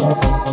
[0.00, 0.49] Bye.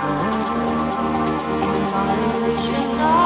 [1.62, 3.25] in my illusion.